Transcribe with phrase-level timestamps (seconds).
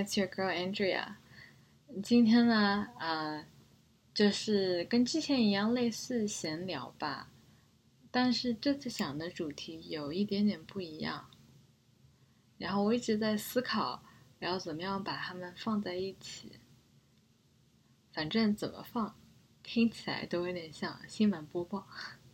[0.00, 1.16] it's your girl Andrea。
[2.02, 3.44] 今天呢，呃，
[4.14, 7.30] 就是跟之前一样，类似闲聊吧，
[8.10, 11.28] 但是这次想的主题有一点点不一样。
[12.56, 14.02] 然后我一直在思考，
[14.38, 16.52] 然后怎么样把它们放在一起。
[18.12, 19.14] 反正怎么放，
[19.62, 21.86] 听起来都有点像新闻播报。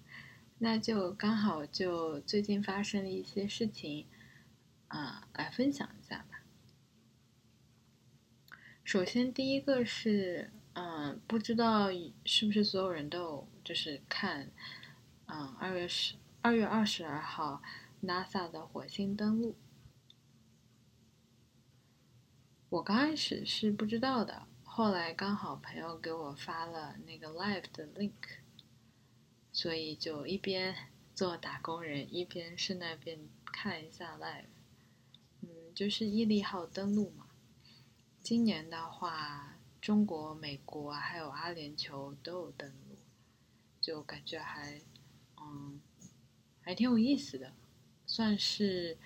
[0.58, 4.06] 那就刚好就最近发生的一些事情，
[4.88, 6.40] 啊，来分享一下吧。
[8.86, 11.88] 首先，第一个是，嗯，不知道
[12.24, 14.52] 是不是所有人都有就是看，
[15.26, 17.60] 嗯，二月十二月二十二号
[18.04, 19.56] ，NASA 的火星登陆。
[22.68, 28.12] 我刚开始是不知道的，后来刚好朋友给我发了那个 live 的 link，
[29.50, 30.72] 所以就一边
[31.12, 34.44] 做打工人，一边是那边看一下 live。
[35.40, 37.25] 嗯，就是毅力号登陆嘛。
[38.26, 42.96] 今年的话，中国、美国还有阿联酋都有登陆，
[43.80, 44.80] 就感觉还，
[45.40, 45.80] 嗯，
[46.60, 47.52] 还挺有意思的，
[48.04, 48.98] 算是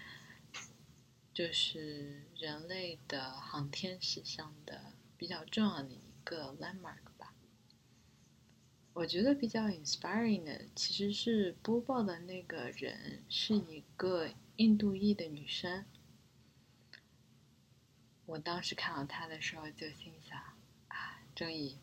[1.35, 7.35] 就是人类的航天史上的比较重要的一个 landmark 吧。
[8.95, 15.85] 我觉得比较 inspiring 的其实是播报的那个人是一个印度裔的女生。
[18.31, 20.39] 我当时看到他的时候，就心想
[20.87, 21.75] 啊，终于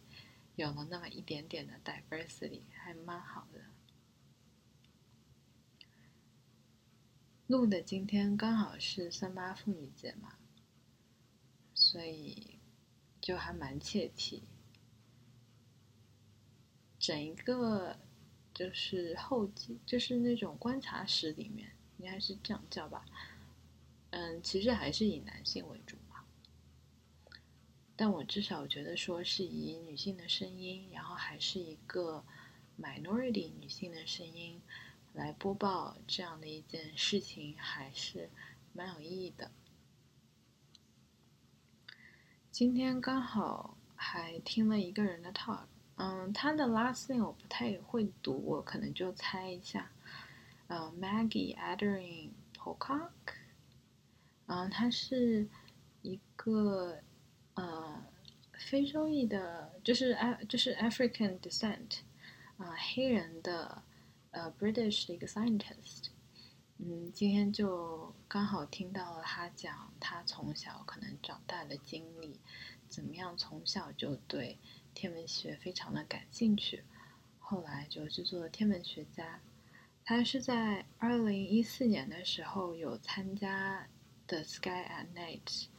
[0.55, 3.65] 有了那么一点点的 diversity，还蛮好的。
[7.47, 10.37] 录的今天刚好是三八妇女节嘛，
[11.73, 12.57] 所以
[13.19, 14.43] 就还蛮切题。
[16.97, 17.99] 整一个
[18.53, 23.05] 就是后记，就是那种观察室里面，应该是这样叫吧。
[24.11, 25.97] 嗯，其实还是以男性为主。
[27.99, 32.23] 但我至少觉得说是以女性的声音，然后还是一个
[32.79, 34.61] minority 女性的声音
[35.13, 38.29] 来播报这样的一件事情，还是
[38.71, 39.49] 蛮有意义的。
[42.51, 45.65] 今天刚好还听了一个人的 talk，
[45.95, 49.91] 嗯，他的 last name 我不太会读，我可能就猜一下，
[50.67, 53.09] 呃，Maggie Adering Pocock，
[54.45, 55.49] 嗯，他是
[56.03, 56.99] 一个。
[57.57, 58.03] 呃，
[58.53, 62.01] 非洲裔的，就是 A 就是 African descent，
[62.57, 63.81] 啊，黑人的，
[64.29, 66.09] 呃，British 的一个 scientist，
[66.77, 72.39] 嗯，今天就刚好听到了他讲他从小可能长大的经历，
[72.87, 74.59] 怎么样从小就对
[74.93, 76.83] 天文学非常的感兴趣，
[77.39, 79.41] 后来就去做了天文学家。
[80.05, 83.87] 他是在二零一四年的时候有参加
[84.27, 85.69] The Sky at Night。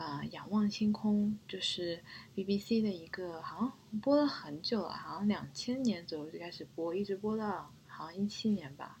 [0.00, 2.02] 啊，仰望星空就是
[2.34, 8.98] BBC 的一个，好像播了很久了，好像两千年左右就开始播，一直播到好像一七年吧。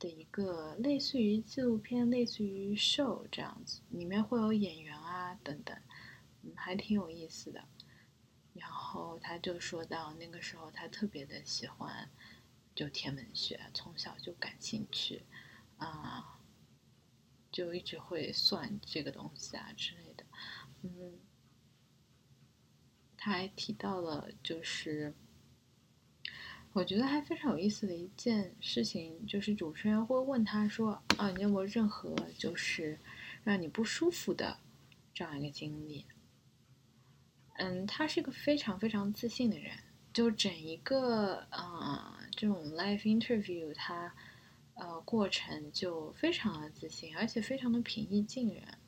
[0.00, 5.78] 的一个类似于纪录片，类似于 show 这样子，里面会有演员啊等等，
[6.42, 7.62] 嗯，还挺有意思的。
[8.54, 12.10] 然后他就说到那个时候他特别的喜欢
[12.74, 15.22] 就天文学，从小就感兴趣
[15.76, 16.40] 啊。
[17.52, 20.24] 就一直会算这个东西啊之类的，
[20.80, 21.12] 嗯，
[23.16, 25.12] 他还提到了，就是
[26.72, 32.98] 我觉得还非常有意思的一件事情，就是主持人会问他说：“啊，你有没有任何就是
[33.44, 34.56] 让你不舒服的
[35.12, 36.06] 这样一个经历？”
[37.58, 39.76] 嗯，他是一个非常非常自信的人，
[40.14, 44.14] 就整一个啊这种 live interview 他。
[44.74, 48.78] 呃，过程就非常的自信，而且非常的平易近人。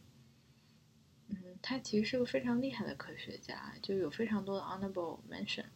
[1.29, 5.67] 嗯，他其实是个非常厉害的科学家，就有非常多的 honorable mention，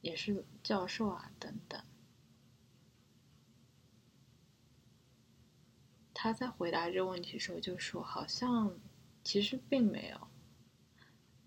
[0.00, 1.82] 也是教授啊等等。
[6.14, 8.76] 他在回答这个问题的时候就说：“好像
[9.22, 10.28] 其实并没有。”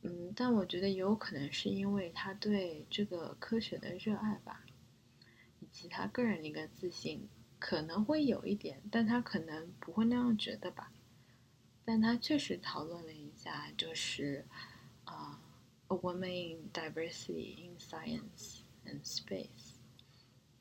[0.03, 4.63] 嗯，但我觉得也有可能是因为他对这个科学的热爱吧。
[5.71, 7.27] 其他个人的一个自信
[7.57, 10.91] 可能会有一点，但他可能不会那样觉得吧。
[11.83, 14.45] 但他确实讨论了一下，就是
[15.05, 15.39] 啊
[15.87, 19.75] ，a woman in diversity in science and space。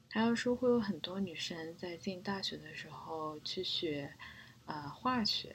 [0.09, 4.15] 他又说会有很多女生在进大学的时候去学
[4.67, 5.55] 啊化学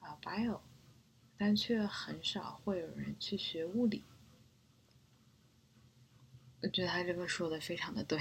[0.00, 0.60] 啊 bio，
[1.36, 4.02] 但却很少会有人去学物理。
[6.60, 8.18] 我觉得他这个说的非常的对。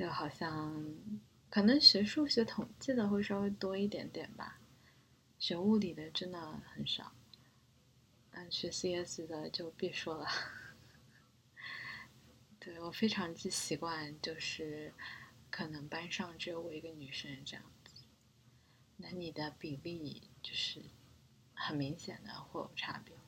[0.00, 0.82] 就好像
[1.50, 4.58] 可能学数学统计的会稍微多一点点吧，
[5.38, 6.40] 学物理的真的
[6.74, 7.12] 很少，
[8.30, 10.26] 嗯，学 CS 的就别说了。
[12.58, 14.94] 对我非常之习惯，就是
[15.50, 18.04] 可能班上只有我一个女生这样子，
[18.96, 20.80] 那你的比例就是
[21.52, 23.19] 很明显的会有差别。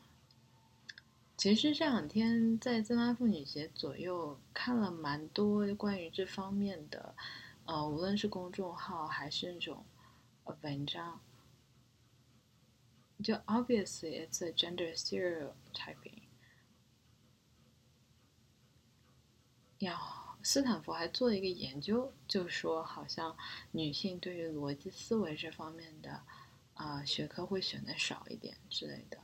[1.42, 7.16] 其实这两天在增拉妇女节左右看了蛮多关于这方面的，
[7.64, 9.84] 呃，无论是公众号还是那种
[10.44, 11.20] 呃文章。
[13.24, 16.22] 就 obviously it's a gender stereotyping。
[19.78, 19.98] 呀，
[20.44, 23.36] 斯坦福还做了一个研究，就说好像
[23.72, 26.22] 女性对于逻辑思维这方面的
[26.74, 29.18] 啊学科会选的少一点之类的。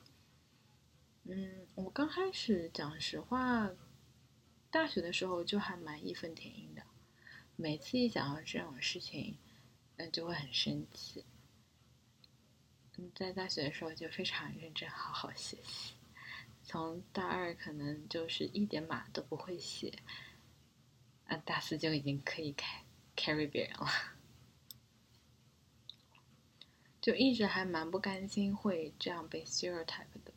[1.30, 3.70] 嗯，我刚开始讲实话，
[4.70, 6.82] 大学的时候就还蛮义愤填膺的，
[7.54, 9.36] 每次一讲到这种事情，
[9.98, 11.26] 嗯，就会很生气。
[12.96, 15.92] 嗯在大学的时候就非常认真，好好学习。
[16.62, 19.98] 从大二可能就是一点码都不会写，
[21.26, 23.86] 啊，大四就已经可以开 carry 别人了。
[27.02, 30.27] 就一直还蛮不甘心会这样被 stereotype 的。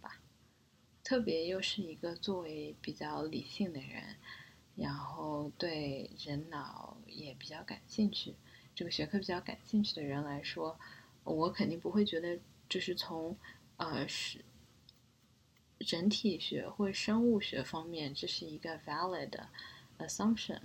[1.12, 4.16] 特别又是一个作为比较理性的人，
[4.78, 8.34] 然后对人脑也比较感兴趣，
[8.74, 10.80] 这个学科比较感兴趣的人来说，
[11.26, 12.40] 我肯定不会觉得。
[12.70, 13.36] 就是从，
[13.76, 14.40] 呃，是
[15.80, 19.38] 人体学或生物学方面，这是一个 valid
[20.00, 20.62] assumption。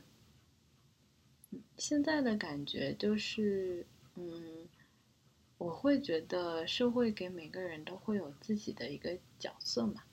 [1.76, 3.84] 现在的感觉就是，
[4.14, 4.68] 嗯，
[5.58, 10.04] 我会觉得社会给每个人都会有自己的一个角色嘛，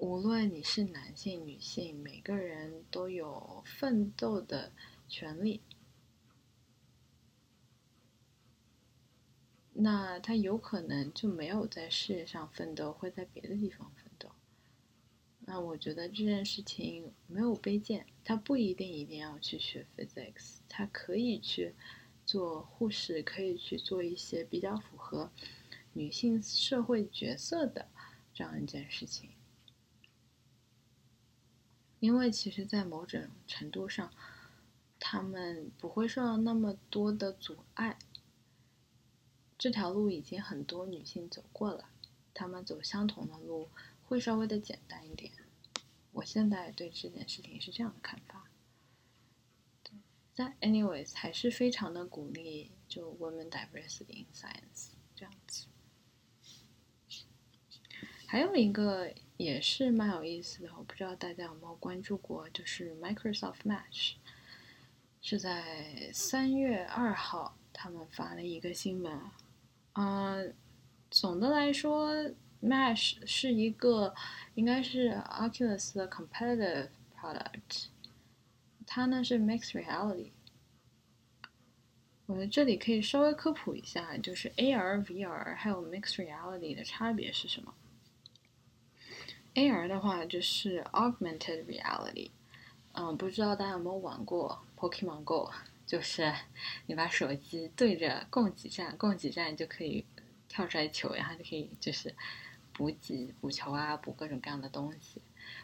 [0.00, 4.72] 无论你是男性、女性，每个人都有奋斗的
[5.06, 5.60] 权利。
[9.74, 14.30] 那他有可能就没有在事业上奋斗，会在别的地方奋斗。
[15.40, 21.74] 那我觉得这件事情没有卑贱，他不一定一定要去学 physics，他可以去
[22.24, 25.30] 做护士，可以去做一些比较符合
[25.92, 27.86] 女性社会角色的
[28.32, 29.28] 这样一件事情。
[32.00, 34.10] 因为其实，在某种程度上，
[34.98, 37.98] 他们不会受到那么多的阻碍。
[39.56, 41.90] 这条路已经很多女性走过了，
[42.32, 43.68] 她们走相同的路
[44.02, 45.30] 会稍微的简单一点。
[46.12, 48.46] 我现在对这件事情是这样的看法。
[50.34, 55.66] 但 anyways 还是非常的鼓励就 women diversity in science 这样子。
[58.30, 64.12] 还有一个也是蛮有意思的，我不知道大家有没有关注过，就是 Microsoft Match
[65.20, 69.20] 是在三月二号他们发了一个新闻。
[69.94, 70.54] 嗯，
[71.10, 72.14] 总的来说
[72.62, 74.14] ，Mesh 是一个
[74.54, 77.86] 应该是 Oculus 的 competitive product。
[78.86, 80.30] 它呢是 Mixed Reality。
[82.26, 87.74] 我们这里可以稍微科普一下，就是 AR、VR 还有 Mixed Reality 的差别是什么
[89.54, 92.30] ？AR 的话就是 Augmented Reality。
[92.92, 95.50] 嗯，不知道大家有没有玩过 Pokemon Go？
[95.86, 96.32] 就是
[96.86, 100.04] 你把手机对着供给站，供给站就可以
[100.48, 102.14] 跳出来球，然后就可以就是
[102.72, 105.20] 补给、补球啊，补各种各样的东西。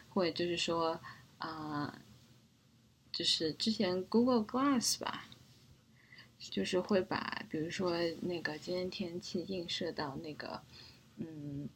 [0.09, 0.99] 或者就是说，
[1.37, 2.01] 啊，
[3.11, 5.29] 就是之前 Google Glass 吧，
[6.37, 10.61] 就是会把比如说那个今天天气映射到那个，
[11.17, 11.69] 嗯，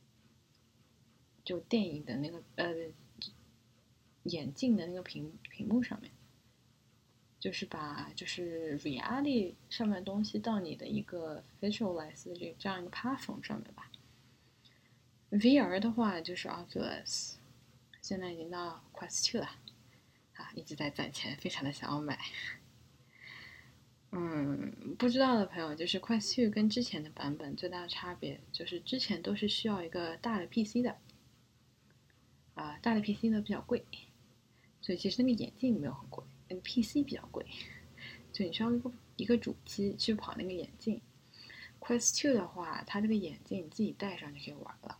[1.43, 2.73] 就电影的那个呃
[4.23, 6.11] 眼镜的那个屏屏幕上面。
[7.39, 13.89] 就是把就是 reality 上面的东西到你的一个 visualize 的这这样一个 platform 上面吧。
[15.31, 17.37] VR 的话就是 Oculus，
[17.99, 19.47] 现在已经到 Quest Two 了，
[20.35, 22.19] 啊，一直在攒钱，非常的想要买。
[24.11, 30.95] 嗯，不知道的朋友，就是 Quest Two 跟之前的版本最大的差别就是之前都是需要一个大的 PC 的，
[32.61, 33.83] 啊，大的 PC 呢比较贵，
[34.81, 36.23] 所以其实那个眼镜没有很贵。
[36.47, 37.45] 那 PC 比较贵，
[38.31, 41.01] 就你需要一个一个主机去跑那个眼镜。
[41.79, 44.99] Quest Two 的话，它这个眼镜你自己戴上就可以玩了，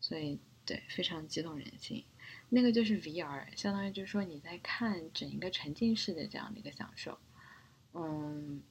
[0.00, 2.04] 所以对非常激动人心。
[2.48, 7.18] 那个就是 VR，相当于就是说你在看整一个沉浸式的这样的一个享受，
[7.92, 8.62] 嗯，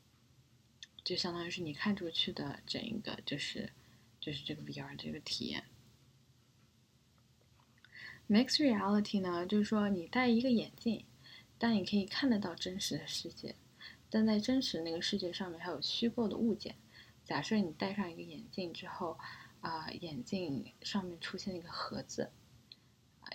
[1.03, 3.71] 就相当于是你看出去的整一个就是
[4.19, 5.63] 就是这个 VR 这个体验。
[8.29, 11.05] Mixed Reality 呢，就是说你戴一个眼镜。
[11.60, 13.55] 但你可以看得到真实的世界，
[14.12, 16.75] 但在真实那个世界上面还有虚构的物件，
[17.25, 19.17] 假设你戴上一个眼镜之后，
[19.62, 22.29] 啊，眼镜上面出现一个盒子，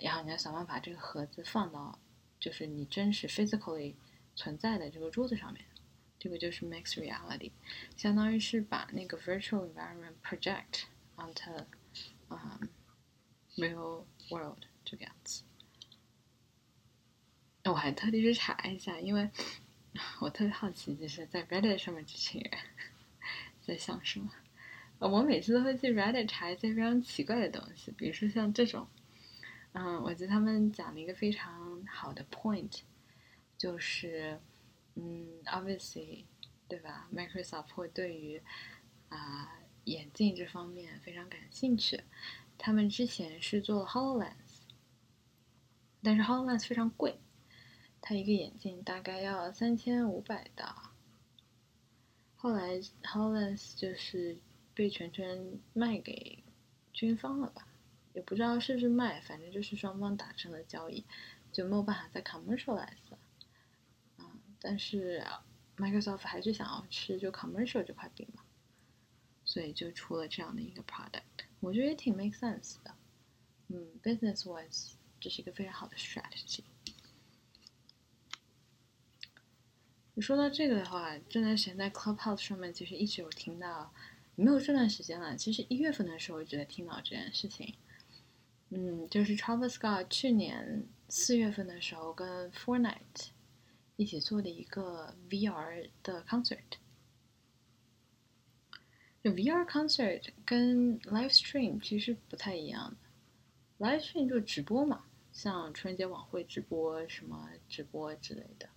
[0.00, 1.99] 然后你要想办法把这个盒子放到
[2.38, 3.96] 就是你真实 physically
[4.37, 5.64] 存在的这个桌子上面，
[6.16, 7.50] 这个就是 mixed reality，
[7.96, 10.84] 相当于是把那个 virtual environment project
[11.16, 11.64] onto
[12.28, 12.61] 啊
[13.56, 15.42] real world 这个样子。
[17.64, 19.30] 我还特地去查一下，因为
[20.20, 22.50] 我特别好奇，就是在 Reddit 上面这群人
[23.62, 24.30] 在想什么。
[24.98, 28.86] 我每次都会去 Reddit 查一些非常奇怪的东西，比如说像这种，
[29.72, 32.80] 嗯，我觉得他们讲了一个非常好的 point，
[33.58, 34.40] 就是，
[34.94, 36.24] 嗯，obviously，
[36.68, 38.42] 对吧？Microsoft 会对于
[39.08, 42.00] 啊眼镜这方面非常感兴趣，
[42.58, 44.41] 他们之前是做 Hololens，
[46.02, 47.18] 但是 Hololens 非常贵。
[48.00, 50.92] 它一个眼镜大概要三千五百刀，
[52.35, 54.38] 后来 Hololens 就是
[54.75, 56.42] 被全权卖给
[56.92, 57.68] 军方了吧？
[58.14, 61.04] 也不知道是不是卖，反正就是双方达成了交易，
[61.52, 63.18] 就没有办法再 commercialize 了。
[64.18, 65.25] 嗯，但是
[65.76, 68.42] Microsoft 还是想要吃就 commercial 这块饼嘛，
[69.44, 72.94] 所以就出了这样的一个 product，我觉得也挺 make sense 的。
[73.68, 76.64] 嗯，business wise 这是一个非常好的 strategy。
[80.14, 83.95] 你说到这个的话，这段时间在 Clubhouse 上面其实一直有听到，
[84.35, 85.37] 没有这段时间了。
[85.37, 87.73] 其实一月份的时候一直在听到这件事情。
[88.71, 93.29] 嗯，就是 Travis Scott 去年四月份的时候跟 Fortnite
[93.97, 96.59] 一起做的一个 VR 的 concert。
[99.23, 102.91] 就 VR concert 跟 live stream 其实不太一样
[103.79, 108.68] 的，live stream 就直播嘛，像春节晚会直播什么直播之类的。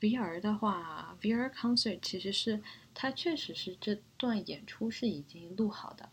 [0.00, 2.62] VR 的话，VR concert 其实是
[2.94, 6.10] 它确实是这段演出是已经录好的，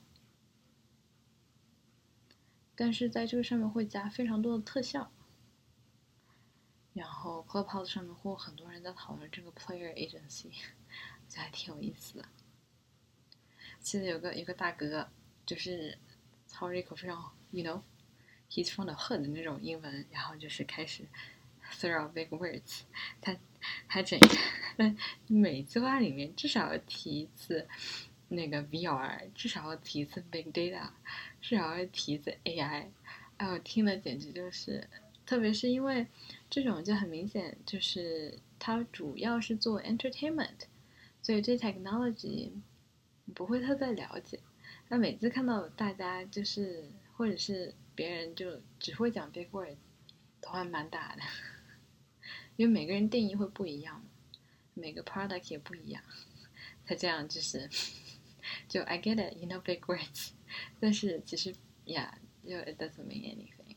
[2.75, 5.11] 但是在这个上面会加非常多的特效，
[6.93, 10.47] 然后 Clubhouse 上面会有很多人在讨论这个 Player Agency，
[11.23, 12.25] 我觉得还挺有意思的。
[13.79, 15.09] 记得有个有个大哥，
[15.45, 15.97] 就是
[16.47, 21.03] 操着一口非常，you know，he's from the hood 的那种英文，然后就是开始
[21.79, 22.81] throw big words，
[23.21, 23.35] 他。
[23.87, 27.67] 还整，个 每句话里面至少要提一次
[28.27, 30.89] 那个 VR，至少要提一次 Big Data，
[31.41, 32.85] 至少要提一次 AI。
[33.37, 34.87] 哎，我听了简直就是，
[35.25, 36.05] 特别是因为
[36.47, 40.67] 这种就很明显，就是它主要是做 entertainment，
[41.23, 42.51] 所以这 technology
[43.33, 44.39] 不会特别了解。
[44.88, 49.77] 那每次看到大家就是或者是别人就只会讲 big words，
[50.42, 51.22] 头还蛮大的。
[52.56, 54.06] 因为每个人定义会不一样，
[54.74, 56.01] 每个 product 也不一样，
[56.86, 57.70] 他这样就是，
[58.70, 60.30] 就 I get it, you know big words，
[60.80, 61.54] 但是其实
[61.86, 63.75] 呀，就 it doesn't mean anything。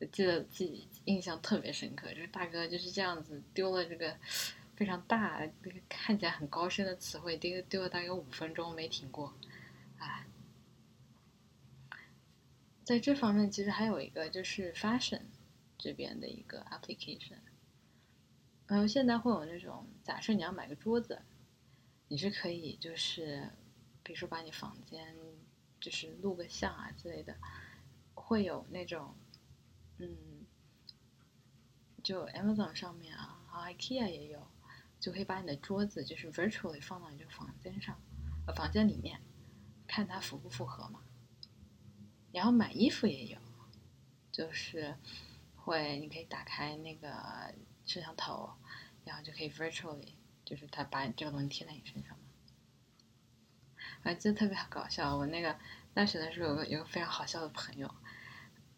[0.00, 4.18] 我记得自己印象特别深刻，就是大哥就是这样子丢了这个
[4.74, 9.32] 非常大、那个看起来很高深的词汇，丢丢了大概五分钟没停过，
[9.98, 10.26] 啊，
[12.84, 15.22] 在这方面其实还有一个就是 fashion
[15.78, 17.38] 这边的一个 application。
[18.66, 21.20] 然后现在会有那种，假设你要买个桌子，
[22.08, 23.50] 你是可以就是，
[24.02, 25.14] 比如说把你房间
[25.80, 27.36] 就是录个像啊之类的，
[28.14, 29.14] 会有那种，
[29.98, 30.46] 嗯，
[32.02, 34.46] 就 Amazon 上面啊，啊 IKEA 也有，
[34.98, 38.00] 就可以把你的桌子就是 virtually 放到你这个房间上，
[38.46, 39.20] 呃房间里面，
[39.86, 41.02] 看它符不符合嘛。
[42.32, 43.38] 然后买衣服也有，
[44.32, 44.96] 就是
[45.54, 47.54] 会你可以打开那个。
[47.84, 48.48] 摄像头，
[49.04, 50.12] 然后就可以 virtually，
[50.44, 52.24] 就是他把你这个东西贴在你身上嘛。
[54.04, 55.58] 还记得特别搞笑，我那个
[55.92, 57.92] 大学的时候有个有个非常好笑的朋友，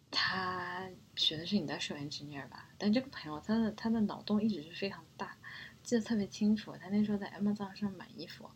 [0.09, 2.67] 他学的是你的手研职业吧？
[2.79, 5.37] 但这个朋友他的他的脑洞一直是非常大，
[5.83, 6.75] 记得特别清楚。
[6.75, 8.49] 他那时候在 Amazon 上买衣服，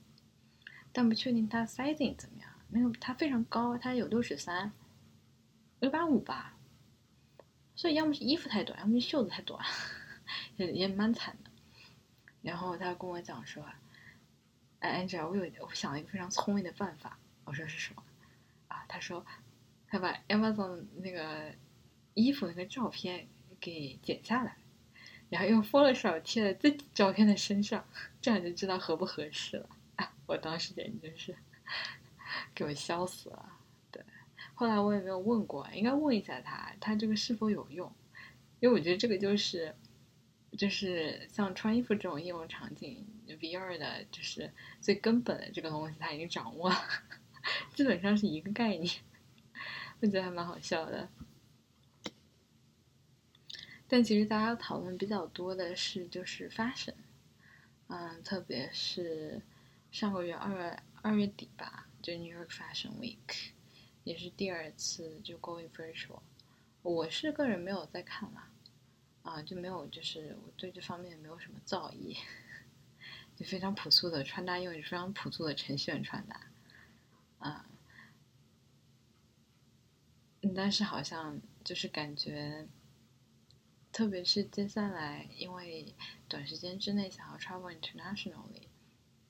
[0.91, 2.49] 但不确定他 sizing 怎么样。
[2.69, 4.71] 那个他非常高，他有六尺三，
[5.79, 6.55] 六八五吧。
[7.75, 9.63] 所以要么是衣服太短，要么是袖子太短。
[10.57, 11.49] 也也蛮惨的，
[12.43, 13.65] 然后他跟我讲说
[14.79, 18.03] ：“哎，Angel，我有我想了一个非常聪明的办法。”我说：“是什么？”
[18.67, 19.25] 啊，他说
[19.87, 21.51] ：“他把 Amazon 那个
[22.13, 23.27] 衣服那个照片
[23.59, 24.57] 给剪下来，
[25.29, 27.83] 然后用 Photoshop 贴在自己照片的身上，
[28.21, 29.69] 这样就知道合不合适了。”，
[30.27, 31.35] 我当时简直是
[32.53, 33.58] 给我笑死了。
[34.59, 37.89] 后来我也没有问过，应该问一下他，他这个是否有用？
[38.59, 39.73] 因为我觉得这个就是。
[40.57, 44.51] 就是像穿衣服这种应用场景，VR 的就是
[44.81, 46.75] 最根本的这个东西，他已经掌握了，
[47.75, 48.91] 基本上是一个概念，
[50.01, 51.07] 我觉得还蛮好笑的。
[53.87, 56.95] 但其实大家讨论比较多的是就是 fashion，
[57.87, 59.43] 嗯，特别是
[59.91, 63.51] 上个月二月二月底吧，就 New York Fashion Week，
[64.09, 66.19] 也是第二次就 going virtual，
[66.81, 68.51] 我是个人没有在看啦。
[69.21, 72.17] 啊，就没有，就是我对这方面没有什么造诣，
[73.37, 76.41] 就非常朴素的穿搭，用非常朴素的程序员穿搭，
[77.37, 77.69] 啊，
[80.55, 82.67] 但是好像就是感觉，
[83.91, 85.93] 特别是接下来，因为
[86.27, 88.69] 短时间之内想要 travel internationally，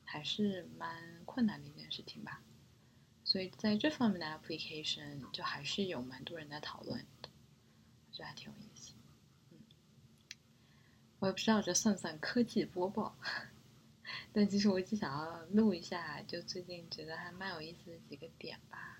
[0.04, 2.42] 还是蛮困难的一件事情吧，
[3.30, 7.28] 所以在这方面的 application 就还是有蛮多人在讨论的，
[8.08, 8.92] 我觉得还挺有意思。
[9.52, 9.58] 嗯
[11.20, 13.16] 我也不知道这算不算科技播报，
[14.34, 18.98] 但其实我一直想要录一下，就最近觉得还蛮有意思的几个点吧，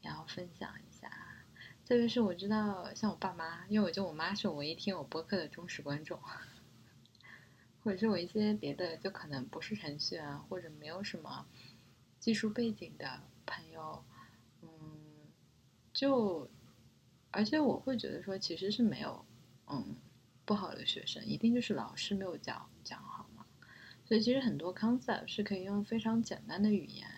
[0.00, 1.10] 然后分享一下。
[1.84, 6.20] 特别是我知道，像我爸妈，因为我觉得我妈是我唯一听我播客的忠实观众，
[7.82, 11.44] 或者是我一些别的就可能不是程序员或者没有什么
[12.20, 14.04] 技术背景的朋友，
[14.62, 14.68] 嗯，
[15.92, 16.50] 就
[17.30, 19.24] 而且我会觉得说，其实是没有，
[19.66, 19.96] 嗯。
[20.46, 23.46] 不好的学生一定就是老师没有教讲好嘛，
[24.04, 27.08] 所以其实很多 concept 是可以用非常简单的语言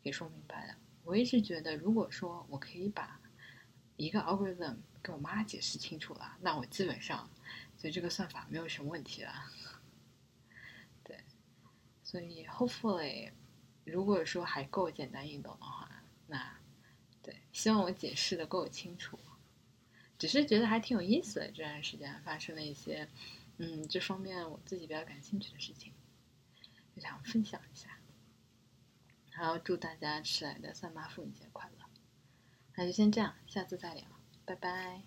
[0.00, 0.76] 给说明白的。
[1.02, 3.20] 我一直觉得，如果说我可以把
[3.96, 7.28] 一个 algorithm 给我妈解释清楚了，那我基本上
[7.76, 9.32] 所以这个算法没有什么问题了。
[11.02, 11.24] 对，
[12.04, 13.32] 所以 hopefully
[13.84, 16.58] 如果说还够简单易懂的话，那
[17.22, 19.18] 对，希望我解释的够清楚。
[20.18, 23.08] 只是觉得还挺有意思的，这段时间发生了一些，
[23.58, 25.92] 嗯，这方面我自己比较感兴趣的事情，
[26.94, 27.98] 就想分享一下。
[29.32, 31.84] 然后祝大家迟来的三八妇女节快乐。
[32.76, 34.04] 那就先这样，下次再聊，
[34.44, 35.02] 拜拜。